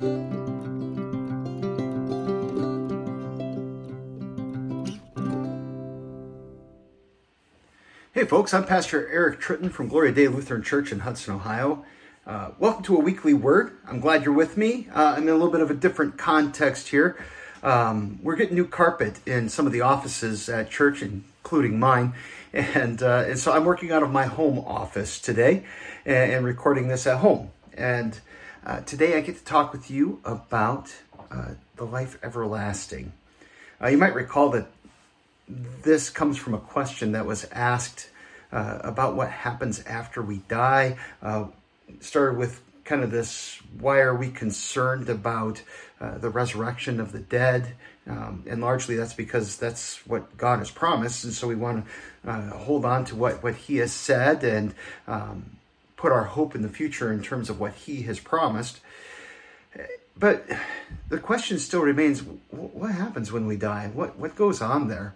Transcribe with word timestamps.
Hey, 0.00 0.06
folks, 8.24 8.54
I'm 8.54 8.64
Pastor 8.64 9.06
Eric 9.10 9.42
Tritton 9.42 9.70
from 9.70 9.88
Gloria 9.88 10.12
Dei 10.12 10.28
Lutheran 10.28 10.62
Church 10.62 10.90
in 10.90 11.00
Hudson, 11.00 11.34
Ohio. 11.34 11.84
Uh, 12.26 12.52
welcome 12.58 12.82
to 12.84 12.96
a 12.96 12.98
weekly 12.98 13.34
word. 13.34 13.76
I'm 13.86 14.00
glad 14.00 14.24
you're 14.24 14.32
with 14.32 14.56
me. 14.56 14.88
Uh, 14.90 15.16
I'm 15.18 15.24
in 15.24 15.28
a 15.28 15.32
little 15.34 15.50
bit 15.50 15.60
of 15.60 15.70
a 15.70 15.74
different 15.74 16.16
context 16.16 16.88
here. 16.88 17.22
Um, 17.62 18.20
we're 18.22 18.36
getting 18.36 18.54
new 18.54 18.66
carpet 18.66 19.20
in 19.26 19.50
some 19.50 19.66
of 19.66 19.72
the 19.72 19.82
offices 19.82 20.48
at 20.48 20.70
church, 20.70 21.02
including 21.02 21.78
mine. 21.78 22.14
And, 22.54 23.02
uh, 23.02 23.24
and 23.28 23.38
so 23.38 23.52
I'm 23.52 23.66
working 23.66 23.92
out 23.92 24.02
of 24.02 24.10
my 24.10 24.24
home 24.24 24.60
office 24.60 25.20
today 25.20 25.66
and, 26.06 26.32
and 26.32 26.46
recording 26.46 26.88
this 26.88 27.06
at 27.06 27.18
home. 27.18 27.50
And 27.74 28.18
uh, 28.64 28.80
today 28.80 29.16
I 29.16 29.20
get 29.20 29.38
to 29.38 29.44
talk 29.44 29.72
with 29.72 29.90
you 29.90 30.20
about 30.24 30.94
uh, 31.30 31.54
the 31.76 31.84
life 31.84 32.18
everlasting. 32.22 33.12
Uh, 33.80 33.88
you 33.88 33.98
might 33.98 34.14
recall 34.14 34.50
that 34.50 34.66
this 35.48 36.10
comes 36.10 36.36
from 36.36 36.54
a 36.54 36.58
question 36.58 37.12
that 37.12 37.26
was 37.26 37.44
asked 37.52 38.10
uh, 38.52 38.78
about 38.82 39.14
what 39.14 39.30
happens 39.30 39.82
after 39.84 40.22
we 40.22 40.38
die. 40.48 40.96
Uh, 41.22 41.46
started 42.00 42.38
with 42.38 42.60
kind 42.84 43.02
of 43.02 43.10
this 43.10 43.60
why 43.78 43.98
are 44.00 44.14
we 44.14 44.30
concerned 44.30 45.08
about 45.08 45.62
uh, 46.00 46.18
the 46.18 46.28
resurrection 46.28 47.00
of 47.00 47.12
the 47.12 47.18
dead? 47.18 47.74
Um, 48.06 48.44
and 48.48 48.60
largely 48.60 48.96
that's 48.96 49.14
because 49.14 49.56
that's 49.56 50.04
what 50.06 50.36
God 50.36 50.58
has 50.58 50.70
promised. 50.70 51.24
And 51.24 51.32
so 51.32 51.46
we 51.46 51.54
want 51.54 51.86
to 52.24 52.32
hold 52.32 52.84
on 52.84 53.04
to 53.06 53.16
what, 53.16 53.42
what 53.42 53.54
He 53.54 53.76
has 53.76 53.92
said 53.92 54.44
and 54.44 54.74
um, 55.06 55.56
put 56.00 56.12
our 56.12 56.24
hope 56.24 56.54
in 56.54 56.62
the 56.62 56.68
future 56.68 57.12
in 57.12 57.22
terms 57.22 57.50
of 57.50 57.60
what 57.60 57.74
He 57.74 58.02
has 58.02 58.18
promised. 58.18 58.80
But 60.16 60.46
the 61.10 61.18
question 61.18 61.58
still 61.58 61.82
remains 61.82 62.22
what 62.50 62.92
happens 62.92 63.30
when 63.30 63.46
we 63.46 63.56
die? 63.56 63.90
What, 63.92 64.18
what 64.18 64.34
goes 64.34 64.62
on 64.62 64.88
there? 64.88 65.14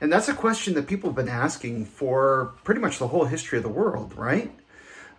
And 0.00 0.12
that's 0.12 0.28
a 0.28 0.34
question 0.34 0.74
that 0.74 0.88
people 0.88 1.10
have 1.10 1.16
been 1.16 1.28
asking 1.28 1.86
for 1.86 2.54
pretty 2.64 2.80
much 2.80 2.98
the 2.98 3.08
whole 3.08 3.24
history 3.24 3.58
of 3.58 3.62
the 3.62 3.70
world, 3.70 4.14
right? 4.16 4.50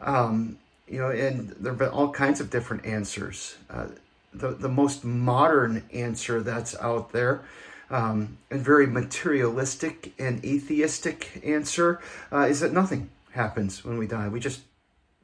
Um, 0.02 0.60
you 0.90 1.00
know, 1.00 1.10
and 1.10 1.52
there 1.52 1.72
have 1.72 1.80
been 1.80 1.90
all 1.90 2.12
kinds 2.12 2.42
of 2.42 2.50
different 2.50 2.86
answers. 2.86 3.56
Uh, 3.70 3.88
the, 4.34 4.50
the 4.50 4.70
most 4.70 5.06
modern 5.06 5.84
answer 5.94 6.42
that's 6.42 6.76
out 6.80 7.14
there, 7.14 7.42
um, 7.90 8.38
and 8.52 8.62
very 8.62 8.88
materialistic 8.88 10.14
and 10.20 10.44
atheistic 10.44 11.42
answer, 11.46 12.02
uh, 12.32 12.42
is 12.42 12.60
that 12.60 12.74
nothing 12.74 13.10
happens 13.32 13.86
when 13.86 13.98
we 13.98 14.06
die. 14.06 14.28
We 14.28 14.40
just 14.40 14.62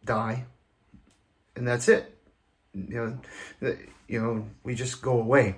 die, 0.05 0.45
and 1.55 1.67
that's 1.67 1.87
it. 1.87 2.17
You 2.73 3.19
know, 3.61 3.77
you 4.07 4.21
know, 4.21 4.47
we 4.63 4.75
just 4.75 5.01
go 5.01 5.19
away. 5.19 5.55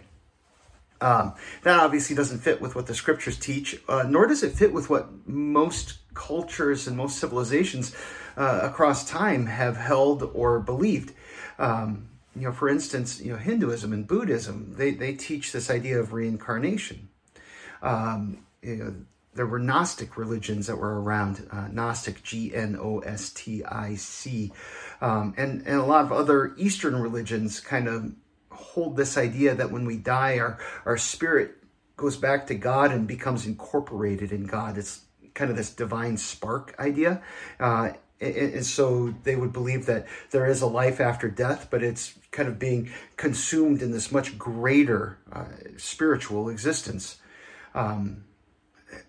Um, 1.02 1.34
that 1.64 1.80
obviously 1.80 2.16
doesn't 2.16 2.40
fit 2.40 2.62
with 2.62 2.76
what 2.76 2.88
the 2.88 2.96
scriptures 2.96 3.38
teach, 3.38 3.82
uh, 3.88 4.06
nor 4.08 4.28
does 4.28 4.44
it 4.44 4.54
fit 4.54 4.74
with 4.74 4.90
what 4.90 5.28
most 5.28 5.98
cultures 6.14 6.88
and 6.88 6.96
most 6.96 7.20
civilizations 7.20 7.94
uh, 8.38 8.62
across 8.64 9.08
time 9.08 9.46
have 9.46 9.78
held 9.78 10.24
or 10.34 10.59
believed. 10.59 11.14
Um, 11.59 12.09
you 12.36 12.44
know, 12.44 12.52
for 12.52 12.70
instance, 12.70 13.22
you 13.22 13.32
know, 13.32 13.38
Hinduism 13.38 13.94
and 13.94 14.08
Buddhism, 14.08 14.74
they, 14.78 14.92
they 14.92 15.14
teach 15.14 15.52
this 15.52 15.70
idea 15.70 16.00
of 16.00 16.14
reincarnation. 16.14 17.09
Um, 17.82 18.46
you 18.62 18.76
know, 18.76 18.96
there 19.36 19.45
were 19.45 19.59
Gnostic 19.59 20.17
religions 20.17 20.67
that 20.67 20.78
were 20.78 21.02
around, 21.02 21.47
uh, 21.52 21.67
Gnostic, 21.67 22.23
G 22.23 22.55
N 22.55 22.78
O 22.80 23.00
S 23.00 23.30
T 23.30 23.64
I 23.64 23.95
C, 23.95 24.52
um, 25.02 25.33
and, 25.38 25.61
and 25.67 25.78
a 25.80 25.86
lot 25.86 26.05
of 26.05 26.11
other 26.11 26.53
Eastern 26.58 26.95
religions 26.95 27.59
kind 27.59 27.88
of 27.88 28.11
hold 28.50 28.95
this 28.97 29.17
idea 29.17 29.53
that 29.53 29.72
when 29.72 29.86
we 29.86 29.97
die, 29.97 30.39
our, 30.39 30.58
our 30.86 30.97
spirit 30.97 31.58
goes 31.97 32.17
back 32.17 32.47
to 32.47 32.56
God 32.56 32.91
and 32.91 33.08
becomes 33.08 33.45
incorporated 33.45 34.31
in 34.31 34.45
God. 34.45 34.78
It's 34.78 35.02
kind 35.33 35.52
of 35.52 35.58
this 35.58 35.73
divine 35.73 36.17
spark 36.17 36.75
idea. 36.79 37.22
Uh, 37.59 37.91
and 38.22 38.66
so 38.66 39.13
they 39.24 39.35
would 39.35 39.51
believe 39.51 39.85
that 39.88 40.07
there 40.31 40.45
is 40.45 40.62
a 40.62 40.68
life 40.68 41.01
after 41.01 41.29
death, 41.29 41.68
but 41.69 41.84
it's 41.84 42.13
kind 42.31 42.47
of 42.47 42.57
being 42.57 42.90
consumed 43.18 43.81
in 43.81 43.91
this 43.91 44.12
much 44.12 44.38
greater 44.38 45.18
uh, 45.31 45.45
spiritual 45.78 46.47
existence. 46.47 47.18
Um, 47.74 48.24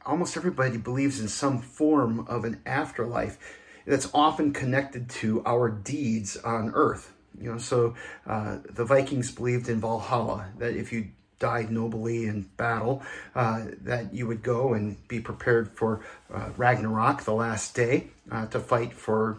almost 0.05 0.37
everybody 0.37 0.79
believes 0.79 1.21
in 1.21 1.29
some 1.29 1.61
form 1.61 2.27
of 2.29 2.45
an 2.45 2.61
afterlife 2.67 3.39
that's 3.87 4.11
often 4.13 4.53
connected 4.53 5.09
to 5.09 5.43
our 5.47 5.69
deeds 5.69 6.37
on 6.39 6.73
earth. 6.75 7.13
You 7.41 7.53
know, 7.53 7.59
so 7.59 7.95
uh, 8.27 8.59
the 8.69 8.85
Vikings 8.85 9.31
believed 9.31 9.69
in 9.69 9.81
Valhalla 9.81 10.49
that 10.59 10.75
if 10.75 10.93
you 10.93 11.09
died 11.39 11.71
nobly 11.71 12.27
in 12.27 12.43
battle, 12.57 13.03
uh, 13.35 13.65
that 13.83 14.15
you 14.15 14.27
would 14.27 14.43
go 14.43 14.73
and 14.73 14.97
be 15.09 15.21
prepared 15.21 15.71
for 15.77 16.01
uh, 16.33 16.51
Ragnarok, 16.57 17.25
the 17.25 17.35
last 17.35 17.75
day, 17.75 18.09
uh, 18.31 18.47
to 18.47 18.59
fight 18.59 18.95
for 18.95 19.39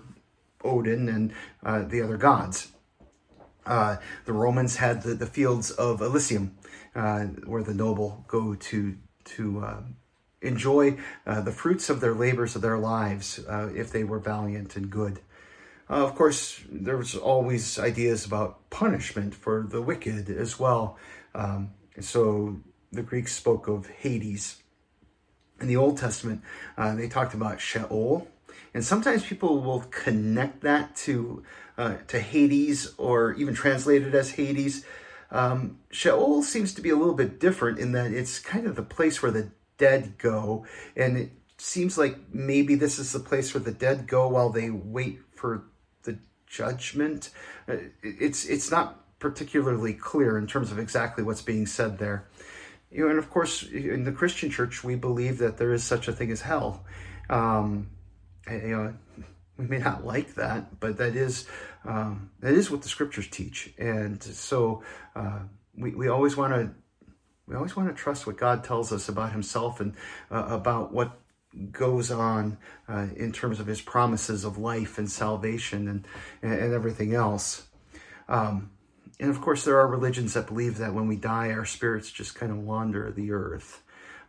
Odin 0.64 1.10
and 1.10 1.34
uh, 1.64 1.84
the 1.84 2.02
other 2.02 2.18
gods. 2.18 2.72
Uh, 3.66 3.98
the 4.26 4.34
Romans 4.34 4.78
had 4.78 5.02
the, 5.02 5.14
the 5.16 5.26
fields 5.26 5.72
of 5.72 6.02
Elysium, 6.02 6.56
where 6.94 7.64
the 7.64 7.74
noble 7.74 8.24
go 8.28 8.56
to 8.56 8.96
to 9.26 9.86
enjoy 10.42 10.98
the 11.26 11.52
fruits 11.52 11.90
of 11.90 12.00
their 12.00 12.14
labors 12.14 12.56
of 12.56 12.62
their 12.62 12.78
lives 12.78 13.40
if 13.50 13.92
they 13.92 14.04
were 14.04 14.20
valiant 14.20 14.76
and 14.76 14.90
good. 14.90 15.20
Uh, 15.90 16.04
of 16.04 16.16
course, 16.16 16.62
there 16.70 16.98
was 16.98 17.16
always 17.16 17.80
ideas 17.80 18.26
about 18.26 18.70
punishment 18.70 19.34
for 19.34 19.66
the 19.70 19.82
wicked 19.82 20.30
as 20.30 20.60
well. 20.60 20.98
Um, 21.34 21.72
so 22.00 22.58
the 22.92 23.04
Greeks 23.04 23.34
spoke 23.34 23.68
of 23.68 23.88
Hades. 23.88 24.62
In 25.60 25.68
the 25.68 25.78
Old 25.78 25.98
Testament, 25.98 26.42
uh, 26.78 26.94
they 26.96 27.08
talked 27.08 27.34
about 27.34 27.60
Sheol, 27.60 28.28
and 28.74 28.84
sometimes 28.84 29.26
people 29.26 29.60
will 29.60 29.82
connect 29.90 30.62
that 30.62 30.96
to 30.98 31.44
uh, 31.78 31.96
to 32.08 32.20
Hades 32.20 32.94
or 32.98 33.34
even 33.34 33.54
translate 33.54 34.04
it 34.04 34.14
as 34.14 34.32
Hades. 34.32 34.86
Um, 35.32 35.80
Sheol 35.90 36.44
seems 36.44 36.74
to 36.76 36.82
be 36.82 36.90
a 36.90 36.96
little 36.96 37.16
bit 37.16 37.40
different 37.40 37.80
in 37.80 37.92
that 37.94 38.12
it's 38.12 38.40
kind 38.40 38.68
of 38.68 38.76
the 38.76 38.84
place 38.84 39.22
where 39.22 39.32
the 39.32 39.50
dead 39.78 40.18
go, 40.18 40.66
and 40.96 41.18
it 41.18 41.32
seems 41.58 41.98
like 41.98 42.18
maybe 42.34 42.76
this 42.76 43.00
is 43.00 43.12
the 43.12 43.20
place 43.20 43.54
where 43.54 43.64
the 43.64 43.72
dead 43.72 44.08
go 44.08 44.28
while 44.28 44.50
they 44.50 44.70
wait 44.70 45.20
for 45.36 45.66
the 46.04 46.18
judgment. 46.46 47.30
Uh, 47.68 47.78
it's 48.02 48.46
it's 48.46 48.72
not 48.72 49.04
particularly 49.20 49.94
clear 49.94 50.38
in 50.38 50.48
terms 50.48 50.72
of 50.72 50.80
exactly 50.80 51.24
what's 51.24 51.42
being 51.42 51.66
said 51.66 51.98
there. 51.98 52.28
You 52.92 53.04
know, 53.04 53.10
and 53.10 53.20
of 53.20 53.30
course, 53.30 53.64
in 53.64 54.04
the 54.04 54.12
Christian 54.12 54.50
church, 54.50 54.84
we 54.84 54.96
believe 54.96 55.40
that 55.40 55.58
there 55.58 55.74
is 55.74 55.84
such 55.84 56.08
a 56.08 56.14
thing 56.14 56.32
as 56.32 56.42
hell. 56.42 56.86
Um, 57.30 57.90
you 58.50 58.70
know, 58.70 58.94
we 59.58 59.66
may 59.66 59.80
not 59.80 60.06
like 60.06 60.36
that, 60.36 60.80
but 60.80 60.98
that 60.98 61.16
is 61.16 61.48
um, 61.84 62.30
that 62.40 62.54
is 62.54 62.72
what 62.72 62.82
the 62.82 62.90
scriptures 62.90 63.28
teach, 63.28 63.74
and 63.78 64.22
so 64.22 64.84
uh, 65.16 65.40
we 65.76 65.92
we 65.92 66.08
always 66.08 66.38
want 66.38 66.54
to 66.54 66.72
we 67.48 67.56
always 67.56 67.76
want 67.76 67.90
to 67.90 67.96
trust 67.96 68.28
what 68.28 68.38
God 68.38 68.64
tells 68.64 68.92
us 68.92 69.10
about 69.10 69.32
Himself 69.32 69.80
and 69.80 69.94
uh, 70.30 70.46
about 70.50 70.94
what 70.94 71.18
goes 71.72 72.12
on 72.12 72.58
uh, 72.88 73.08
in 73.16 73.32
terms 73.32 73.60
of 73.60 73.68
his 73.68 73.82
promises 73.82 74.44
of 74.44 74.58
life 74.58 74.98
and 74.98 75.10
salvation 75.10 75.88
and, 75.88 76.08
and 76.42 76.74
everything 76.74 77.14
else. 77.14 77.68
Um, 78.28 78.72
and 79.20 79.30
of 79.30 79.42
course, 79.42 79.66
there 79.66 79.80
are 79.80 79.88
religions 79.88 80.34
that 80.34 80.48
believe 80.48 80.78
that 80.78 80.94
when 80.94 81.08
we 81.08 81.16
die, 81.16 81.52
our 81.52 81.66
spirits 81.66 82.12
just 82.12 82.36
kind 82.36 82.52
of 82.52 82.60
wander 82.60 83.12
the 83.12 83.32
earth. 83.32 83.82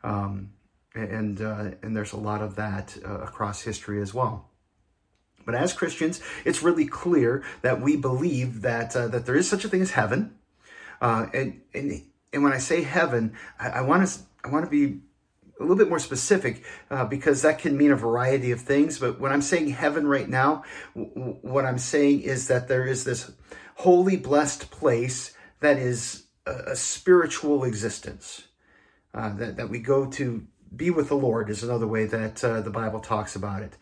Um, 0.03 0.53
and, 0.95 1.41
uh, 1.41 1.73
and 1.83 1.97
there's 1.97 2.13
a 2.13 2.17
lot 2.19 2.41
of 2.41 2.57
that 2.57 2.97
uh, 3.05 3.19
across 3.19 3.63
history 3.63 4.01
as 4.01 4.15
well. 4.15 4.49
But 5.45 5.55
as 5.55 5.73
Christians, 5.73 6.21
it's 6.45 6.63
really 6.63 6.87
clear 6.87 7.43
that 7.63 7.81
we 7.81 7.97
believe 7.97 8.63
that, 8.63 8.95
uh, 8.97 9.09
that 9.09 9.27
there 9.27 9.37
is 9.37 9.49
such 9.49 9.65
a 9.65 9.69
thing 9.69 9.83
as 9.83 9.93
heaven. 9.93 10.37
Uh, 11.01 11.27
and, 11.33 11.61
and, 11.75 12.03
and 12.33 12.43
when 12.43 12.53
I 12.53 12.59
say 12.59 12.83
heaven, 12.83 13.37
I, 13.59 13.81
want 13.81 14.07
to 14.07 14.21
I 14.45 14.49
want 14.49 14.65
to 14.65 14.71
be 14.71 15.01
a 15.59 15.63
little 15.63 15.77
bit 15.77 15.89
more 15.89 15.99
specific 15.99 16.65
uh, 16.91 17.05
because 17.05 17.43
that 17.43 17.59
can 17.59 17.77
mean 17.77 17.91
a 17.91 17.97
variety 17.97 18.51
of 18.53 18.61
things. 18.61 18.99
But 18.99 19.19
when 19.19 19.33
I'm 19.33 19.43
saying 19.43 19.69
heaven 19.69 20.07
right 20.07 20.29
now, 20.29 20.65
w- 20.95 21.39
what 21.43 21.65
I'm 21.65 21.79
saying 21.79 22.23
is 22.23 22.49
that 22.49 22.69
there 22.69 22.87
is 22.87 23.05
this 23.05 23.31
holy, 23.77 24.17
blessed 24.17 24.71
place 24.71 25.35
that 25.61 25.79
is 25.79 26.25
a, 26.47 26.73
a 26.73 26.77
spiritual 26.77 27.65
existence 27.65 28.49
uh, 29.15 29.35
that, 29.37 29.57
that 29.57 29.71
we 29.71 29.81
go 29.81 30.07
to 30.07 30.47
be 30.75 30.91
with 30.91 31.09
the 31.09 31.17
Lord, 31.17 31.49
is 31.49 31.63
another 31.63 31.87
way 31.87 32.05
that 32.05 32.45
uh, 32.45 32.61
the 32.61 32.71
Bible 32.71 33.01
talks 33.01 33.35
about 33.35 33.63
it. 33.63 33.73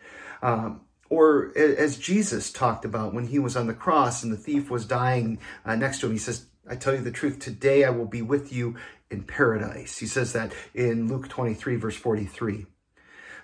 Um, 0.41 0.81
or 1.09 1.53
as 1.57 1.97
Jesus 1.97 2.51
talked 2.51 2.83
about 2.83 3.13
when 3.13 3.27
he 3.27 3.39
was 3.39 3.55
on 3.55 3.67
the 3.67 3.73
cross 3.73 4.23
and 4.23 4.31
the 4.31 4.37
thief 4.37 4.69
was 4.69 4.85
dying 4.85 5.39
uh, 5.65 5.75
next 5.75 5.99
to 5.99 6.07
him, 6.07 6.11
he 6.11 6.17
says, 6.17 6.45
I 6.69 6.75
tell 6.75 6.93
you 6.93 7.01
the 7.01 7.11
truth, 7.11 7.39
today 7.39 7.83
I 7.83 7.89
will 7.89 8.05
be 8.05 8.21
with 8.21 8.51
you 8.51 8.75
in 9.09 9.23
paradise. 9.23 9.97
He 9.97 10.05
says 10.05 10.33
that 10.33 10.53
in 10.73 11.07
Luke 11.07 11.29
23, 11.29 11.75
verse 11.75 11.95
43. 11.95 12.65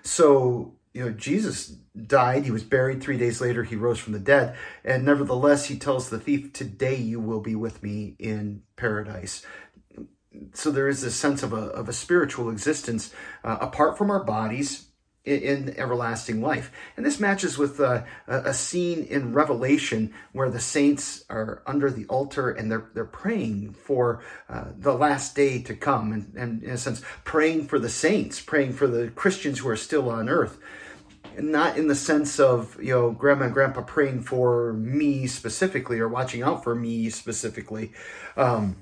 So 0.02 0.74
you 0.94 1.04
know, 1.04 1.10
Jesus 1.10 1.66
died, 2.06 2.44
he 2.44 2.52
was 2.52 2.62
buried, 2.62 3.02
three 3.02 3.18
days 3.18 3.40
later, 3.40 3.64
he 3.64 3.74
rose 3.74 3.98
from 3.98 4.12
the 4.12 4.20
dead. 4.20 4.56
And 4.84 5.04
nevertheless, 5.04 5.66
he 5.66 5.76
tells 5.76 6.08
the 6.08 6.20
thief, 6.20 6.52
Today 6.52 6.94
you 6.94 7.18
will 7.18 7.40
be 7.40 7.56
with 7.56 7.82
me 7.82 8.14
in 8.20 8.62
paradise. 8.76 9.44
So 10.52 10.70
there 10.70 10.88
is 10.88 11.02
this 11.02 11.16
sense 11.16 11.42
of 11.42 11.52
a, 11.52 11.56
of 11.56 11.88
a 11.88 11.92
spiritual 11.92 12.48
existence 12.48 13.12
uh, 13.42 13.58
apart 13.60 13.98
from 13.98 14.10
our 14.10 14.22
bodies 14.22 14.88
in, 15.24 15.40
in, 15.40 15.78
everlasting 15.78 16.42
life. 16.42 16.70
And 16.96 17.04
this 17.04 17.18
matches 17.18 17.56
with 17.56 17.80
uh, 17.80 18.02
a 18.26 18.52
scene 18.52 19.04
in 19.04 19.32
Revelation 19.32 20.12
where 20.32 20.50
the 20.50 20.60
saints 20.60 21.24
are 21.30 21.62
under 21.66 21.90
the 21.90 22.04
altar 22.06 22.50
and 22.50 22.70
they're, 22.70 22.90
they're 22.94 23.04
praying 23.04 23.72
for 23.72 24.22
uh, 24.48 24.66
the 24.76 24.94
last 24.94 25.34
day 25.34 25.62
to 25.62 25.74
come. 25.74 26.12
And, 26.12 26.34
and 26.36 26.62
in 26.62 26.70
a 26.70 26.78
sense, 26.78 27.02
praying 27.24 27.68
for 27.68 27.78
the 27.78 27.88
saints, 27.88 28.40
praying 28.40 28.74
for 28.74 28.86
the 28.86 29.08
Christians 29.08 29.60
who 29.60 29.68
are 29.68 29.76
still 29.76 30.10
on 30.10 30.28
earth 30.28 30.58
not 31.36 31.76
in 31.76 31.88
the 31.88 31.94
sense 31.94 32.38
of 32.38 32.80
you 32.80 32.92
know 32.92 33.10
grandma 33.10 33.46
and 33.46 33.52
grandpa 33.52 33.82
praying 33.82 34.22
for 34.22 34.72
me 34.74 35.26
specifically 35.26 35.98
or 35.98 36.08
watching 36.08 36.42
out 36.42 36.62
for 36.62 36.76
me 36.76 37.10
specifically 37.10 37.92
um, 38.36 38.76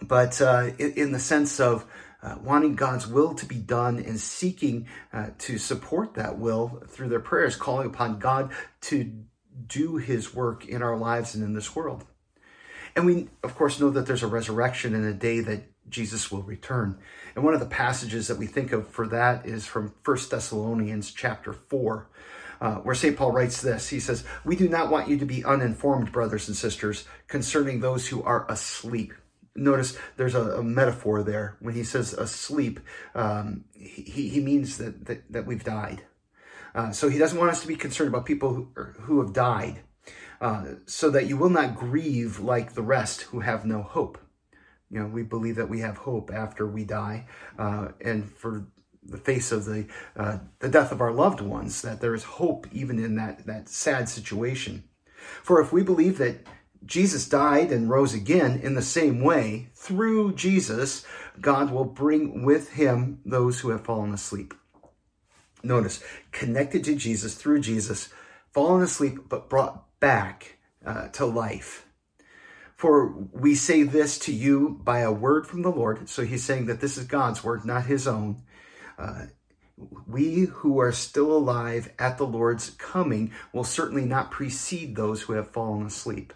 but 0.00 0.40
uh, 0.40 0.70
in, 0.78 0.92
in, 0.92 1.12
the 1.12 1.18
sense 1.18 1.60
of 1.60 1.84
uh, 2.22 2.36
wanting 2.42 2.74
god's 2.74 3.06
will 3.06 3.34
to 3.34 3.46
be 3.46 3.56
done 3.56 3.98
and 3.98 4.18
seeking 4.18 4.86
uh, 5.12 5.28
to 5.38 5.58
support 5.58 6.14
that 6.14 6.38
will 6.38 6.82
through 6.88 7.08
their 7.08 7.20
prayers 7.20 7.56
calling 7.56 7.86
upon 7.86 8.18
god 8.18 8.50
to 8.80 9.12
do 9.66 9.96
his 9.96 10.34
work 10.34 10.66
in 10.66 10.82
our 10.82 10.96
lives 10.96 11.34
and 11.34 11.44
in 11.44 11.54
this 11.54 11.74
world 11.74 12.04
and 12.96 13.06
we 13.06 13.28
of 13.42 13.54
course 13.54 13.80
know 13.80 13.90
that 13.90 14.06
there's 14.06 14.22
a 14.22 14.28
resurrection 14.28 14.94
and 14.94 15.04
a 15.04 15.14
day 15.14 15.40
that 15.40 15.64
Jesus 15.90 16.30
will 16.30 16.42
return. 16.42 16.98
And 17.34 17.44
one 17.44 17.54
of 17.54 17.60
the 17.60 17.66
passages 17.66 18.28
that 18.28 18.38
we 18.38 18.46
think 18.46 18.72
of 18.72 18.88
for 18.88 19.06
that 19.08 19.46
is 19.46 19.66
from 19.66 19.94
1 20.04 20.18
Thessalonians 20.30 21.12
chapter 21.12 21.52
4, 21.52 22.08
uh, 22.60 22.74
where 22.76 22.94
St. 22.94 23.16
Paul 23.16 23.32
writes 23.32 23.62
this. 23.62 23.88
He 23.88 24.00
says, 24.00 24.24
We 24.44 24.56
do 24.56 24.68
not 24.68 24.90
want 24.90 25.08
you 25.08 25.18
to 25.18 25.24
be 25.24 25.44
uninformed, 25.44 26.12
brothers 26.12 26.48
and 26.48 26.56
sisters, 26.56 27.04
concerning 27.26 27.80
those 27.80 28.08
who 28.08 28.22
are 28.22 28.50
asleep. 28.50 29.12
Notice 29.58 29.96
there's 30.16 30.34
a, 30.34 30.58
a 30.58 30.62
metaphor 30.62 31.22
there. 31.22 31.56
When 31.60 31.74
he 31.74 31.84
says 31.84 32.12
asleep, 32.12 32.80
um, 33.14 33.64
he, 33.74 34.28
he 34.28 34.40
means 34.40 34.78
that, 34.78 35.06
that, 35.06 35.32
that 35.32 35.46
we've 35.46 35.64
died. 35.64 36.02
Uh, 36.74 36.92
so 36.92 37.08
he 37.08 37.18
doesn't 37.18 37.38
want 37.38 37.50
us 37.50 37.60
to 37.62 37.68
be 37.68 37.76
concerned 37.76 38.08
about 38.08 38.26
people 38.26 38.54
who, 38.54 38.68
who 39.00 39.20
have 39.20 39.32
died, 39.32 39.80
uh, 40.40 40.64
so 40.86 41.10
that 41.10 41.26
you 41.26 41.36
will 41.36 41.50
not 41.50 41.74
grieve 41.74 42.38
like 42.38 42.74
the 42.74 42.82
rest 42.82 43.22
who 43.22 43.40
have 43.40 43.64
no 43.64 43.82
hope. 43.82 44.18
You 44.90 45.00
know, 45.00 45.06
we 45.06 45.22
believe 45.22 45.56
that 45.56 45.68
we 45.68 45.80
have 45.80 45.98
hope 45.98 46.30
after 46.32 46.66
we 46.66 46.84
die, 46.84 47.26
uh, 47.58 47.88
and 48.00 48.30
for 48.30 48.68
the 49.02 49.18
face 49.18 49.52
of 49.52 49.64
the 49.64 49.86
uh, 50.16 50.38
the 50.60 50.68
death 50.68 50.92
of 50.92 51.00
our 51.00 51.12
loved 51.12 51.40
ones, 51.40 51.82
that 51.82 52.00
there 52.00 52.14
is 52.14 52.24
hope 52.24 52.66
even 52.72 52.98
in 52.98 53.16
that 53.16 53.46
that 53.46 53.68
sad 53.68 54.08
situation. 54.08 54.84
For 55.42 55.60
if 55.60 55.72
we 55.72 55.82
believe 55.82 56.18
that 56.18 56.46
Jesus 56.84 57.28
died 57.28 57.70
and 57.70 57.90
rose 57.90 58.14
again 58.14 58.60
in 58.62 58.74
the 58.74 58.82
same 58.82 59.22
way, 59.22 59.68
through 59.74 60.34
Jesus, 60.34 61.04
God 61.40 61.70
will 61.70 61.84
bring 61.84 62.44
with 62.44 62.72
him 62.72 63.20
those 63.24 63.60
who 63.60 63.70
have 63.70 63.84
fallen 63.84 64.12
asleep. 64.14 64.54
Notice, 65.62 66.02
connected 66.32 66.84
to 66.84 66.94
Jesus 66.94 67.34
through 67.34 67.60
Jesus, 67.60 68.08
fallen 68.52 68.82
asleep, 68.82 69.28
but 69.28 69.50
brought 69.50 69.98
back 70.00 70.58
uh, 70.86 71.08
to 71.08 71.26
life. 71.26 71.86
For 72.76 73.08
we 73.32 73.56
say 73.56 73.82
this 73.82 74.20
to 74.20 74.32
you 74.32 74.80
by 74.84 75.00
a 75.00 75.10
word 75.10 75.48
from 75.48 75.62
the 75.62 75.70
Lord. 75.70 76.08
So 76.08 76.24
he's 76.24 76.44
saying 76.44 76.66
that 76.66 76.80
this 76.80 76.96
is 76.96 77.06
God's 77.06 77.42
word, 77.42 77.64
not 77.64 77.86
his 77.86 78.06
own. 78.06 78.42
Uh, 78.96 79.26
we 80.06 80.42
who 80.42 80.78
are 80.78 80.92
still 80.92 81.32
alive 81.32 81.92
at 81.98 82.18
the 82.18 82.26
Lord's 82.26 82.70
coming 82.70 83.32
will 83.52 83.64
certainly 83.64 84.04
not 84.04 84.30
precede 84.30 84.94
those 84.94 85.22
who 85.22 85.32
have 85.32 85.50
fallen 85.50 85.86
asleep. 85.86 86.32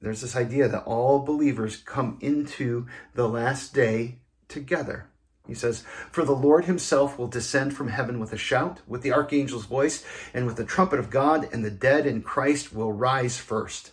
There's 0.00 0.22
this 0.22 0.36
idea 0.36 0.66
that 0.68 0.84
all 0.84 1.18
believers 1.18 1.76
come 1.76 2.16
into 2.20 2.86
the 3.14 3.28
last 3.28 3.74
day 3.74 4.16
together. 4.48 5.06
He 5.46 5.54
says, 5.54 5.84
For 6.10 6.24
the 6.24 6.32
Lord 6.32 6.64
himself 6.64 7.18
will 7.18 7.26
descend 7.26 7.76
from 7.76 7.88
heaven 7.88 8.18
with 8.18 8.32
a 8.32 8.38
shout, 8.38 8.80
with 8.86 9.02
the 9.02 9.12
archangel's 9.12 9.66
voice, 9.66 10.04
and 10.32 10.46
with 10.46 10.56
the 10.56 10.64
trumpet 10.64 10.98
of 10.98 11.10
God, 11.10 11.48
and 11.52 11.64
the 11.64 11.70
dead 11.70 12.06
in 12.06 12.22
Christ 12.22 12.72
will 12.72 12.92
rise 12.92 13.36
first. 13.36 13.92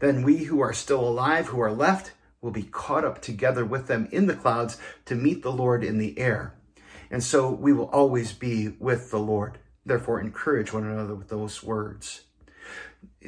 Then 0.00 0.22
we 0.22 0.44
who 0.44 0.60
are 0.60 0.72
still 0.72 1.00
alive, 1.00 1.46
who 1.46 1.60
are 1.60 1.72
left, 1.72 2.12
will 2.40 2.50
be 2.50 2.64
caught 2.64 3.04
up 3.04 3.22
together 3.22 3.64
with 3.64 3.86
them 3.86 4.08
in 4.12 4.26
the 4.26 4.36
clouds 4.36 4.78
to 5.06 5.14
meet 5.14 5.42
the 5.42 5.52
Lord 5.52 5.82
in 5.82 5.98
the 5.98 6.18
air. 6.18 6.54
And 7.10 7.22
so 7.22 7.50
we 7.50 7.72
will 7.72 7.88
always 7.90 8.32
be 8.32 8.68
with 8.78 9.10
the 9.10 9.18
Lord. 9.18 9.58
Therefore, 9.84 10.20
encourage 10.20 10.72
one 10.72 10.84
another 10.84 11.14
with 11.14 11.28
those 11.28 11.62
words. 11.62 12.22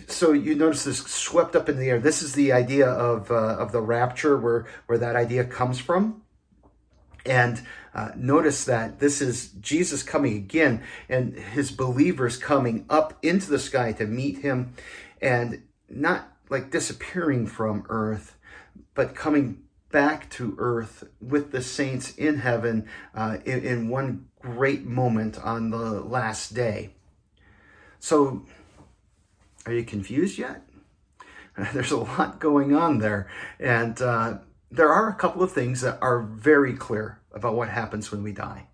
So 0.06 0.32
you 0.32 0.54
notice 0.54 0.84
this 0.84 0.98
swept 0.98 1.56
up 1.56 1.68
in 1.68 1.78
the 1.78 1.88
air. 1.88 1.98
This 1.98 2.22
is 2.22 2.34
the 2.34 2.52
idea 2.52 2.88
of 2.88 3.30
uh, 3.30 3.56
of 3.58 3.72
the 3.72 3.80
rapture, 3.80 4.36
where 4.36 4.66
where 4.86 4.98
that 4.98 5.16
idea 5.16 5.44
comes 5.44 5.80
from. 5.80 6.22
And 7.26 7.60
uh, 7.92 8.10
notice 8.16 8.64
that 8.64 9.00
this 9.00 9.20
is 9.20 9.50
Jesus 9.60 10.02
coming 10.02 10.36
again, 10.36 10.82
and 11.08 11.34
his 11.34 11.70
believers 11.70 12.36
coming 12.36 12.86
up 12.88 13.18
into 13.22 13.50
the 13.50 13.58
sky 13.58 13.92
to 13.92 14.06
meet 14.06 14.38
him, 14.38 14.74
and 15.20 15.62
not 15.88 16.32
like 16.48 16.70
disappearing 16.70 17.46
from 17.46 17.84
earth, 17.88 18.36
but 18.94 19.14
coming 19.14 19.62
back 19.90 20.30
to 20.30 20.54
earth 20.58 21.04
with 21.20 21.50
the 21.50 21.62
saints 21.62 22.14
in 22.14 22.38
heaven 22.38 22.88
uh, 23.14 23.38
in, 23.44 23.64
in 23.64 23.88
one 23.88 24.26
great 24.40 24.84
moment 24.84 25.38
on 25.38 25.70
the 25.70 26.00
last 26.00 26.54
day. 26.54 26.94
So, 27.98 28.46
are 29.66 29.72
you 29.72 29.84
confused 29.84 30.38
yet? 30.38 30.62
There's 31.72 31.90
a 31.90 31.98
lot 31.98 32.40
going 32.40 32.74
on 32.74 32.98
there. 32.98 33.30
And 33.58 34.00
uh, 34.00 34.38
there 34.70 34.92
are 34.92 35.08
a 35.08 35.14
couple 35.14 35.42
of 35.42 35.52
things 35.52 35.80
that 35.82 35.98
are 36.00 36.22
very 36.22 36.74
clear 36.74 37.20
about 37.32 37.54
what 37.54 37.68
happens 37.68 38.10
when 38.10 38.22
we 38.22 38.32
die. 38.32 38.66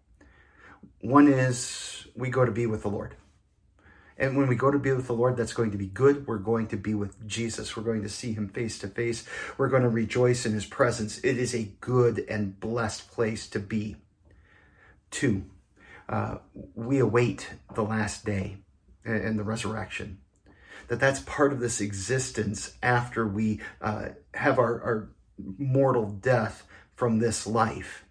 One 1.01 1.29
is 1.29 2.07
we 2.15 2.31
go 2.31 2.45
to 2.45 2.53
be 2.53 2.67
with 2.67 2.83
the 2.83 2.89
Lord. 2.89 3.17
And 4.19 4.37
when 4.37 4.49
we 4.49 4.57
go 4.57 4.71
to 4.71 4.79
be 4.79 4.93
with 4.93 5.07
the 5.07 5.13
Lord, 5.13 5.37
that's 5.37 5.53
going 5.53 5.73
to 5.73 5.79
be 5.79 5.89
good. 5.89 6.27
We're 6.27 6.39
going 6.39 6.69
to 6.69 6.77
be 6.77 6.95
with 6.95 7.27
Jesus. 7.27 7.77
We're 7.77 7.83
going 7.83 8.03
to 8.03 8.09
see 8.09 8.33
him 8.33 8.49
face 8.49 8.79
to 8.79 8.89
face. 8.89 9.27
We're 9.59 9.69
going 9.69 9.83
to 9.83 9.91
rejoice 9.91 10.47
in 10.47 10.53
his 10.53 10.65
presence. 10.65 11.19
It 11.19 11.37
is 11.37 11.55
a 11.55 11.71
good 11.81 12.25
and 12.29 12.59
blessed 12.59 13.11
place 13.11 13.47
to 13.49 13.59
be. 13.59 13.97
Two, 15.11 15.45
uh, 16.09 16.39
we 16.75 16.99
await 16.99 17.51
the 17.75 17.83
last 17.83 18.25
day 18.25 18.57
and 19.05 19.39
the 19.39 19.45
resurrection. 19.45 20.19
That 20.89 21.01
that's 21.01 21.21
part 21.21 21.53
of 21.53 21.61
this 21.61 21.81
existence 21.81 22.77
after 22.83 23.27
we 23.27 23.61
uh, 23.81 24.11
have 24.35 24.59
our, 24.59 24.83
our 24.83 25.11
mortal 25.59 26.07
death 26.07 26.65
from 26.95 27.19
this 27.19 27.47
life 27.47 28.07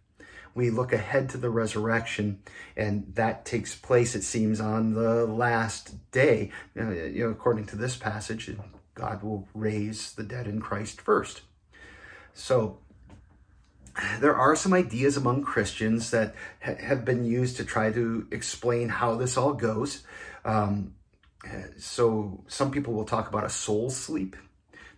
we 0.55 0.69
look 0.69 0.93
ahead 0.93 1.29
to 1.29 1.38
the 1.38 1.50
resurrection, 1.50 2.41
and 2.77 3.13
that 3.15 3.45
takes 3.45 3.75
place, 3.75 4.15
it 4.15 4.24
seems, 4.24 4.62
on 4.62 4.93
the 4.93 5.25
last 5.25 6.10
day. 6.12 6.50
Uh, 6.79 6.91
you 6.91 7.25
know, 7.25 7.29
according 7.29 7.65
to 7.67 7.75
this 7.75 7.98
passage, 7.98 8.50
God 8.95 9.22
will 9.22 9.48
raise 9.53 10.13
the 10.13 10.24
dead 10.24 10.48
in 10.48 10.62
Christ 10.62 11.01
first. 11.01 11.41
So 12.34 12.79
there 14.19 14.36
are 14.36 14.55
some 14.55 14.74
ideas 14.74 15.17
among 15.17 15.43
Christians 15.43 16.12
that 16.12 16.34
ha- 16.63 16.75
have 16.79 17.03
been 17.03 17.25
used 17.25 17.57
to 17.57 17.65
try 17.65 17.91
to 17.91 18.25
explain 18.31 18.88
how 18.88 19.15
this 19.15 19.36
all 19.36 19.53
goes. 19.53 20.03
Um, 20.45 20.93
so 21.77 22.43
some 22.47 22.71
people 22.71 22.93
will 22.93 23.05
talk 23.05 23.27
about 23.27 23.43
a 23.43 23.49
soul 23.49 23.89
sleep, 23.89 24.35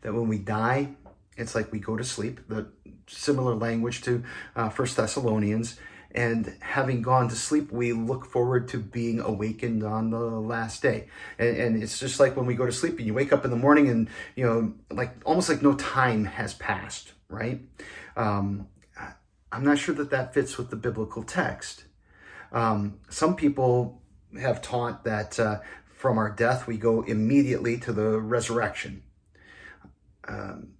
that 0.01 0.13
when 0.13 0.27
we 0.27 0.37
die, 0.37 0.89
it's 1.35 1.55
like 1.55 1.71
we 1.71 1.79
go 1.79 1.95
to 1.97 2.03
sleep, 2.03 2.41
the 2.47 2.67
similar 3.07 3.55
language 3.55 4.01
to 4.03 4.23
uh, 4.55 4.69
First 4.69 4.97
Thessalonians. 4.97 5.79
And 6.11 6.55
having 6.61 7.01
gone 7.01 7.27
to 7.29 7.35
sleep, 7.35 7.71
we 7.71 7.93
look 7.93 8.25
forward 8.25 8.69
to 8.69 8.79
being 8.79 9.19
awakened 9.19 9.83
on 9.83 10.09
the 10.09 10.17
last 10.17 10.81
day. 10.81 11.09
And, 11.37 11.57
and 11.57 11.83
it's 11.83 11.99
just 11.99 12.19
like 12.19 12.35
when 12.35 12.45
we 12.45 12.55
go 12.55 12.65
to 12.65 12.71
sleep 12.71 12.97
and 12.97 13.05
you 13.05 13.13
wake 13.13 13.33
up 13.33 13.45
in 13.45 13.51
the 13.51 13.57
morning 13.57 13.89
and, 13.89 14.09
you 14.35 14.45
know, 14.45 14.73
like 14.89 15.11
almost 15.25 15.49
like 15.49 15.61
no 15.61 15.75
time 15.75 16.25
has 16.25 16.53
passed, 16.55 17.11
right? 17.29 17.61
Um, 18.15 18.67
I'm 19.51 19.63
not 19.63 19.77
sure 19.77 19.93
that 19.95 20.09
that 20.09 20.33
fits 20.33 20.57
with 20.57 20.69
the 20.69 20.75
biblical 20.75 21.23
text. 21.23 21.83
Um, 22.51 22.99
some 23.09 23.35
people 23.35 24.01
have 24.39 24.61
taught 24.61 25.03
that 25.03 25.39
uh, 25.39 25.59
from 25.97 26.19
our 26.19 26.29
death 26.29 26.67
we 26.67 26.77
go 26.77 27.01
immediately 27.01 27.77
to 27.79 27.91
the 27.91 28.19
resurrection. 28.19 29.01
Um, 30.27 30.73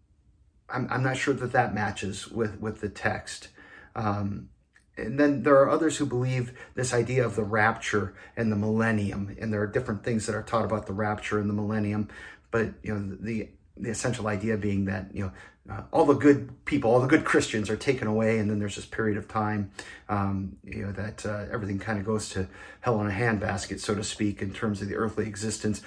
I'm, 0.70 0.88
I'm 0.92 1.04
not 1.04 1.18
sure 1.18 1.34
that 1.34 1.54
that 1.54 1.74
matches 1.74 2.28
with, 2.28 2.60
with 2.60 2.82
the 2.82 2.90
text. 2.90 3.50
Um, 3.96 4.50
and 4.96 5.20
then 5.20 5.42
there 5.42 5.56
are 5.56 5.70
others 5.70 5.98
who 5.98 6.06
believe 6.06 6.54
this 6.76 6.94
idea 6.94 7.26
of 7.26 7.36
the 7.36 7.44
rapture 7.44 8.16
and 8.36 8.52
the 8.52 8.56
millennium, 8.56 9.36
and 9.40 9.52
there 9.52 9.62
are 9.62 9.68
different 9.68 10.04
things 10.04 10.28
that 10.28 10.36
are 10.36 10.44
taught 10.44 10.66
about 10.66 10.86
the 10.86 10.94
rapture 10.94 11.40
and 11.40 11.50
the 11.50 11.54
millennium. 11.54 12.10
But 12.52 12.74
you 12.84 12.94
know, 12.94 13.18
the 13.20 13.50
the 13.80 13.90
essential 13.90 14.28
idea 14.28 14.58
being 14.58 14.86
that 14.86 15.14
you 15.14 15.24
know 15.24 15.32
uh, 15.70 15.82
all 15.92 16.06
the 16.06 16.14
good 16.14 16.64
people, 16.66 16.92
all 16.92 17.02
the 17.02 17.08
good 17.08 17.26
Christians 17.26 17.70
are 17.70 17.76
taken 17.76 18.08
away, 18.08 18.40
and 18.40 18.50
then 18.50 18.60
there's 18.60 18.76
this 18.76 18.86
period 18.86 19.18
of 19.18 19.28
time, 19.28 19.72
um, 20.08 20.56
you 20.64 20.86
know, 20.86 20.92
that 20.94 21.26
uh, 21.26 21.46
everything 21.52 21.78
kind 21.78 22.00
of 22.00 22.06
goes 22.06 22.30
to 22.30 22.48
hell 22.80 23.02
in 23.02 23.08
a 23.08 23.14
handbasket, 23.14 23.80
so 23.80 23.94
to 23.94 24.04
speak, 24.04 24.42
in 24.42 24.54
terms 24.54 24.82
of 24.82 24.88
the 24.88 24.96
earthly 24.96 25.26
existence, 25.26 25.82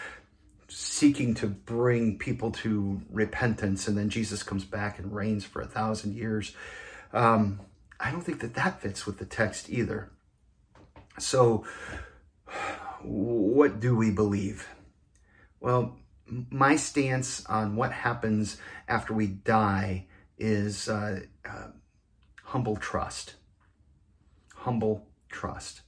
seeking 0.68 1.34
to 1.34 1.46
bring 1.46 2.18
people 2.18 2.50
to 2.50 3.00
repentance, 3.10 3.88
and 3.88 3.96
then 3.96 4.10
Jesus 4.10 4.42
comes 4.42 4.64
back 4.64 4.98
and 4.98 5.14
reigns 5.14 5.44
for 5.44 5.62
a 5.62 5.66
thousand 5.66 6.14
years. 6.14 6.54
Um, 7.12 7.60
I 7.98 8.10
don't 8.10 8.22
think 8.22 8.40
that 8.40 8.54
that 8.54 8.82
fits 8.82 9.06
with 9.06 9.18
the 9.18 9.24
text 9.24 9.70
either. 9.70 10.10
So, 11.18 11.64
what 13.02 13.80
do 13.80 13.96
we 13.96 14.10
believe? 14.10 14.68
Well, 15.58 15.96
my 16.50 16.76
stance 16.76 17.44
on 17.46 17.76
what 17.76 17.92
happens 17.92 18.56
after 18.88 19.12
we 19.12 19.26
die 19.26 20.06
is 20.38 20.88
uh, 20.88 21.20
uh, 21.48 21.68
humble 22.44 22.76
trust. 22.76 23.34
Humble 24.56 25.06
trust. 25.28 25.82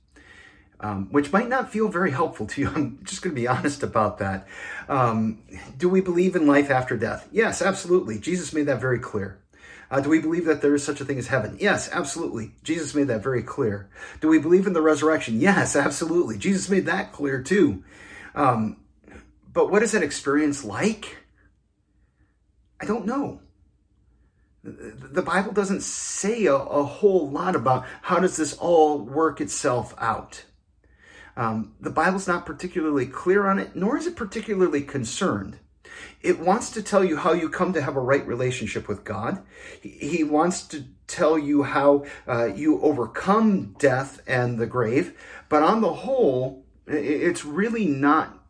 Um, 0.81 1.09
which 1.13 1.33
might 1.33 1.49
not 1.49 1.71
feel 1.71 1.89
very 1.89 2.11
helpful 2.11 2.47
to 2.49 2.61
you. 2.61 2.69
I'm 2.75 3.01
just 3.05 3.23
going 3.23 3.35
to 3.35 3.41
be 3.41 3.47
honest 3.47 3.83
about 3.83 4.19
that. 4.19 4.49
Um, 4.89 5.43
do 5.79 5.89
we 5.89 6.01
believe 6.01 6.35
in 6.35 6.47
life 6.47 6.71
after 6.71 6.97
death? 6.97 7.29
Yes, 7.31 7.63
absolutely. 7.63 8.19
Jesus 8.19 8.53
made 8.53 8.67
that 8.67 8.81
very 8.81 8.99
clear. 8.99 9.39
Uh, 9.93 10.01
do 10.01 10.09
we 10.09 10.21
believe 10.21 10.47
that 10.47 10.63
there 10.63 10.75
is 10.75 10.83
such 10.83 11.03
a 11.03 11.05
thing 11.05 11.19
as 11.19 11.27
heaven? 11.27 11.57
Yes, 11.61 11.91
absolutely. 11.93 12.53
Jesus 12.65 12.95
made 12.95 13.09
that 13.09 13.23
very 13.23 13.43
clear. 13.43 13.91
Do 14.23 14.29
we 14.29 14.39
believe 14.39 14.67
in 14.67 14.73
the 14.73 14.81
resurrection? 14.81 15.39
Yes, 15.39 15.77
absolutely. 15.77 16.39
Jesus 16.39 16.71
made 16.71 16.87
that 16.87 17.13
clear 17.13 17.43
too. 17.43 17.85
Um, 18.35 18.79
but 19.53 19.71
what 19.71 19.83
is 19.83 19.93
that 19.93 20.03
experience 20.03 20.65
like? 20.65 21.19
I 22.81 22.85
don't 22.85 23.07
know. 23.07 23.41
The 24.65 25.23
Bible 25.23 25.53
doesn't 25.53 25.83
say 25.83 26.47
a, 26.47 26.55
a 26.55 26.85
whole 26.85 27.29
lot 27.29 27.57
about 27.57 27.85
how 28.03 28.21
does 28.21 28.37
this 28.37 28.55
all 28.55 28.99
work 28.99 29.41
itself 29.41 29.95
out. 29.99 30.45
Um, 31.37 31.75
the 31.81 31.91
Bible's 31.91 32.29
not 32.29 32.47
particularly 32.47 33.07
clear 33.07 33.47
on 33.47 33.59
it, 33.59 33.75
nor 33.75 33.97
is 33.97 34.07
it 34.07 34.17
particularly 34.17 34.83
concerned. 34.83 35.59
It 36.21 36.39
wants 36.39 36.71
to 36.73 36.83
tell 36.83 37.05
you 37.05 37.17
how 37.17 37.33
you 37.33 37.49
come 37.49 37.73
to 37.73 37.83
have 37.83 37.97
a 37.97 38.01
right 38.01 38.27
relationship 38.27 38.89
with 38.89 39.05
God. 39.05 39.43
He 39.81 40.23
wants 40.25 40.63
to 40.69 40.85
tell 41.07 41.39
you 41.39 41.65
how 41.65 42.05
uh, 42.29 42.47
you 42.47 42.81
overcome 42.83 43.75
death 43.79 44.23
and 44.27 44.59
the 44.59 44.67
grave. 44.67 45.19
But 45.49 45.63
on 45.63 45.81
the 45.81 45.93
whole, 45.93 46.65
it's 46.87 47.45
really 47.45 47.87
not 47.87 48.42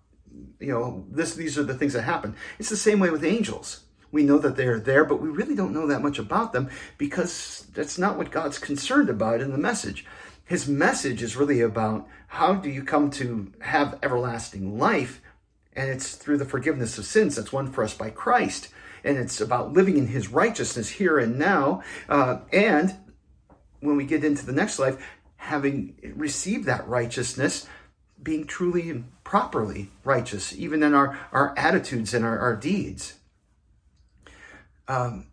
you 0.61 0.73
know, 0.73 1.05
this 1.11 1.35
these 1.35 1.59
are 1.59 1.63
the 1.63 1.75
things 1.75 1.93
that 1.93 2.03
happen. 2.03 2.37
It's 2.59 2.71
the 2.71 2.77
same 2.77 3.01
way 3.01 3.11
with 3.11 3.25
angels. 3.25 3.85
We 4.11 4.23
know 4.23 4.39
that 4.39 4.57
they're 4.57 4.79
there, 4.79 5.05
but 5.05 5.23
we 5.23 5.31
really 5.31 5.55
don't 5.55 5.73
know 5.73 5.87
that 5.87 6.03
much 6.03 6.19
about 6.19 6.53
them 6.53 6.71
because 6.99 7.67
that's 7.73 7.99
not 7.99 8.19
what 8.19 8.31
God's 8.31 8.59
concerned 8.59 9.09
about 9.09 9.41
in 9.41 9.53
the 9.53 9.59
message. 9.59 10.05
His 10.45 10.69
message 10.69 11.23
is 11.23 11.37
really 11.37 11.61
about 11.61 12.07
how 12.27 12.55
do 12.55 12.69
you 12.69 12.85
come 12.85 13.11
to 13.13 13.53
have 13.61 13.99
everlasting 14.03 14.79
life, 14.79 15.23
and 15.73 15.89
it's 15.89 16.15
through 16.15 16.39
the 16.39 16.45
forgiveness 16.45 16.99
of 16.99 17.07
sins 17.07 17.37
that's 17.37 17.53
won 17.53 17.73
for 17.73 17.83
us 17.83 17.95
by 17.95 18.11
Christ. 18.11 18.69
And 19.05 19.17
it's 19.17 19.41
about 19.41 19.73
living 19.73 19.97
in 19.97 20.09
his 20.09 20.29
righteousness 20.29 20.89
here 20.89 21.19
and 21.19 21.39
now. 21.39 21.83
Uh, 22.09 22.41
and 22.53 22.95
when 23.81 23.97
we 23.97 24.05
get 24.05 24.25
into 24.25 24.47
the 24.47 24.53
next 24.53 24.79
life, 24.79 25.05
having 25.37 25.97
received 26.15 26.67
that 26.67 26.87
righteousness, 26.87 27.67
being 28.23 28.47
truly 28.47 29.03
properly 29.33 29.89
righteous, 30.05 30.55
even 30.59 30.83
in 30.83 30.93
our, 30.93 31.19
our 31.33 31.55
attitudes 31.57 32.13
and 32.13 32.23
our, 32.23 32.39
our 32.39 32.55
deeds. 32.55 33.15
Um, 34.87 35.29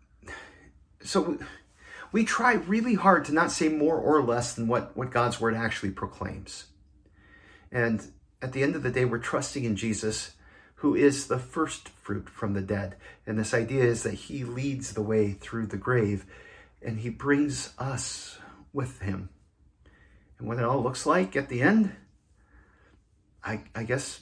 so 1.02 1.36
we 2.10 2.24
try 2.24 2.54
really 2.54 2.94
hard 2.94 3.26
to 3.26 3.34
not 3.34 3.52
say 3.52 3.68
more 3.68 3.98
or 3.98 4.22
less 4.22 4.54
than 4.54 4.68
what, 4.68 4.96
what 4.96 5.10
God's 5.10 5.38
word 5.38 5.54
actually 5.54 5.90
proclaims. 5.90 6.64
And 7.70 8.10
at 8.40 8.54
the 8.54 8.62
end 8.62 8.74
of 8.74 8.82
the 8.82 8.90
day, 8.90 9.04
we're 9.04 9.18
trusting 9.18 9.64
in 9.64 9.76
Jesus, 9.76 10.30
who 10.76 10.94
is 10.94 11.26
the 11.26 11.38
first 11.38 11.90
fruit 11.90 12.30
from 12.30 12.54
the 12.54 12.62
dead. 12.62 12.96
And 13.26 13.38
this 13.38 13.52
idea 13.52 13.84
is 13.84 14.02
that 14.04 14.14
he 14.14 14.44
leads 14.44 14.94
the 14.94 15.02
way 15.02 15.32
through 15.32 15.66
the 15.66 15.76
grave 15.76 16.24
and 16.80 17.00
he 17.00 17.10
brings 17.10 17.74
us 17.78 18.38
with 18.72 19.00
him. 19.02 19.28
And 20.38 20.48
what 20.48 20.56
it 20.56 20.64
all 20.64 20.82
looks 20.82 21.04
like 21.04 21.36
at 21.36 21.50
the 21.50 21.60
end, 21.60 21.92
I, 23.42 23.62
I 23.74 23.84
guess 23.84 24.20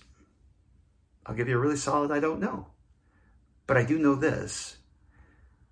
I'll 1.26 1.34
give 1.34 1.48
you 1.48 1.56
a 1.56 1.60
really 1.60 1.76
solid 1.76 2.10
I 2.10 2.20
don't 2.20 2.40
know. 2.40 2.68
But 3.66 3.76
I 3.76 3.84
do 3.84 3.98
know 3.98 4.14
this 4.14 4.78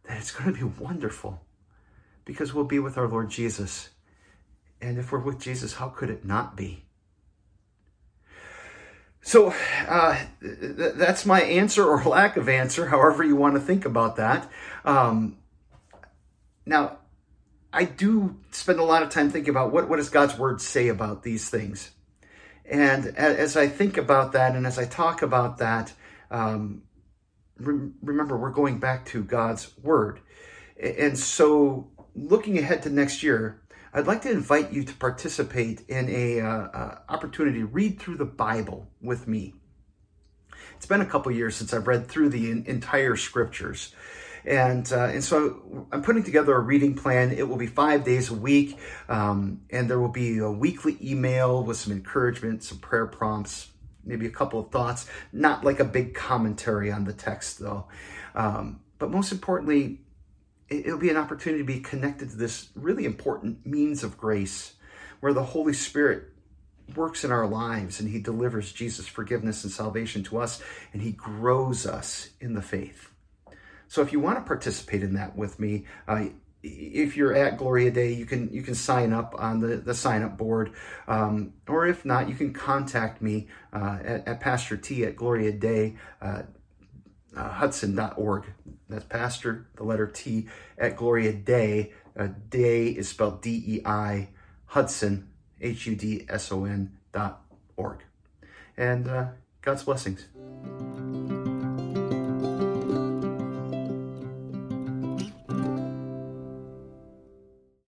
that 0.04 0.18
it's 0.18 0.30
going 0.30 0.52
to 0.52 0.58
be 0.58 0.82
wonderful 0.82 1.40
because 2.24 2.54
we'll 2.54 2.64
be 2.64 2.78
with 2.78 2.96
our 2.96 3.08
Lord 3.08 3.30
Jesus. 3.30 3.90
And 4.80 4.98
if 4.98 5.10
we're 5.10 5.18
with 5.18 5.40
Jesus, 5.40 5.74
how 5.74 5.88
could 5.88 6.10
it 6.10 6.24
not 6.24 6.56
be? 6.56 6.84
So 9.22 9.52
uh, 9.88 10.16
th- 10.40 10.94
that's 10.94 11.26
my 11.26 11.42
answer 11.42 11.84
or 11.84 12.02
lack 12.06 12.36
of 12.36 12.48
answer, 12.48 12.86
however 12.86 13.24
you 13.24 13.34
want 13.34 13.54
to 13.54 13.60
think 13.60 13.84
about 13.84 14.16
that. 14.16 14.48
Um, 14.84 15.38
now, 16.64 16.98
I 17.72 17.84
do 17.84 18.36
spend 18.52 18.78
a 18.78 18.84
lot 18.84 19.02
of 19.02 19.10
time 19.10 19.30
thinking 19.30 19.50
about 19.50 19.72
what, 19.72 19.88
what 19.88 19.96
does 19.96 20.10
God's 20.10 20.38
word 20.38 20.60
say 20.60 20.88
about 20.88 21.24
these 21.24 21.50
things. 21.50 21.90
And 22.68 23.16
as 23.16 23.56
I 23.56 23.68
think 23.68 23.96
about 23.96 24.32
that 24.32 24.56
and 24.56 24.66
as 24.66 24.78
I 24.78 24.84
talk 24.86 25.22
about 25.22 25.58
that, 25.58 25.92
um, 26.30 26.82
re- 27.58 27.90
remember, 28.02 28.36
we're 28.36 28.50
going 28.50 28.78
back 28.78 29.06
to 29.06 29.22
God's 29.22 29.76
Word. 29.78 30.20
And 30.80 31.18
so, 31.18 31.90
looking 32.14 32.58
ahead 32.58 32.82
to 32.82 32.90
next 32.90 33.22
year, 33.22 33.62
I'd 33.94 34.06
like 34.06 34.22
to 34.22 34.30
invite 34.30 34.72
you 34.72 34.84
to 34.84 34.94
participate 34.94 35.82
in 35.88 36.08
a 36.10 36.40
uh, 36.40 36.48
uh, 36.48 36.98
opportunity 37.08 37.62
read 37.62 37.98
through 37.98 38.16
the 38.16 38.26
Bible 38.26 38.90
with 39.00 39.26
me. 39.26 39.54
It's 40.76 40.86
been 40.86 41.00
a 41.00 41.06
couple 41.06 41.32
years 41.32 41.56
since 41.56 41.72
I've 41.72 41.86
read 41.86 42.06
through 42.06 42.28
the 42.30 42.50
entire 42.50 43.16
scriptures. 43.16 43.94
And, 44.46 44.90
uh, 44.92 45.06
and 45.06 45.24
so 45.24 45.88
I'm 45.90 46.02
putting 46.02 46.22
together 46.22 46.54
a 46.54 46.60
reading 46.60 46.94
plan. 46.94 47.32
It 47.32 47.48
will 47.48 47.56
be 47.56 47.66
five 47.66 48.04
days 48.04 48.30
a 48.30 48.34
week, 48.34 48.78
um, 49.08 49.62
and 49.70 49.90
there 49.90 49.98
will 49.98 50.08
be 50.08 50.38
a 50.38 50.50
weekly 50.50 50.96
email 51.02 51.64
with 51.64 51.76
some 51.76 51.92
encouragement, 51.92 52.62
some 52.62 52.78
prayer 52.78 53.06
prompts, 53.06 53.68
maybe 54.04 54.26
a 54.26 54.30
couple 54.30 54.60
of 54.60 54.70
thoughts, 54.70 55.08
not 55.32 55.64
like 55.64 55.80
a 55.80 55.84
big 55.84 56.14
commentary 56.14 56.92
on 56.92 57.04
the 57.04 57.12
text 57.12 57.58
though. 57.58 57.86
Um, 58.36 58.80
but 58.98 59.10
most 59.10 59.32
importantly, 59.32 60.00
it'll 60.68 60.98
be 60.98 61.10
an 61.10 61.16
opportunity 61.16 61.62
to 61.62 61.66
be 61.66 61.80
connected 61.80 62.30
to 62.30 62.36
this 62.36 62.68
really 62.74 63.04
important 63.04 63.66
means 63.66 64.04
of 64.04 64.16
grace 64.16 64.74
where 65.20 65.32
the 65.32 65.42
Holy 65.42 65.72
Spirit 65.72 66.24
works 66.94 67.24
in 67.24 67.32
our 67.32 67.46
lives 67.46 67.98
and 67.98 68.08
he 68.08 68.20
delivers 68.20 68.72
Jesus' 68.72 69.08
forgiveness 69.08 69.64
and 69.64 69.72
salvation 69.72 70.22
to 70.22 70.38
us 70.38 70.62
and 70.92 71.02
he 71.02 71.10
grows 71.10 71.84
us 71.84 72.30
in 72.40 72.54
the 72.54 72.62
faith. 72.62 73.10
So 73.88 74.02
if 74.02 74.12
you 74.12 74.20
want 74.20 74.38
to 74.38 74.44
participate 74.44 75.02
in 75.02 75.14
that 75.14 75.36
with 75.36 75.58
me, 75.58 75.84
uh, 76.08 76.26
if 76.62 77.16
you're 77.16 77.34
at 77.34 77.58
Gloria 77.58 77.90
Dei, 77.90 78.12
you 78.12 78.26
can 78.26 78.52
you 78.52 78.62
can 78.62 78.74
sign 78.74 79.12
up 79.12 79.34
on 79.38 79.60
the, 79.60 79.76
the 79.76 79.94
sign 79.94 80.22
up 80.22 80.36
board, 80.36 80.72
um, 81.06 81.52
or 81.68 81.86
if 81.86 82.04
not, 82.04 82.28
you 82.28 82.34
can 82.34 82.52
contact 82.52 83.22
me 83.22 83.46
uh, 83.72 83.98
at, 84.02 84.26
at, 84.26 84.40
Pastor 84.40 84.76
T 84.76 85.04
at 85.04 85.14
Gloria 85.14 85.52
Dei. 85.52 85.96
Uh, 86.20 86.42
uh, 87.36 87.50
Hudson.org. 87.50 88.46
That's 88.88 89.04
Pastor, 89.04 89.66
the 89.76 89.84
letter 89.84 90.06
T, 90.06 90.48
at 90.78 90.96
Gloria 90.96 91.32
Dei. 91.32 91.92
Uh, 92.18 92.28
Dei 92.48 92.88
is 92.88 93.08
spelled 93.08 93.42
D 93.42 93.62
E 93.66 93.80
I, 93.84 94.30
Hudson, 94.66 95.28
H 95.60 95.86
U 95.86 95.94
D 95.94 96.24
S 96.28 96.50
O 96.50 96.64
N 96.64 96.96
dot 97.12 97.42
org. 97.76 98.02
And 98.76 99.08
uh, 99.08 99.26
God's 99.60 99.84
blessings. 99.84 100.26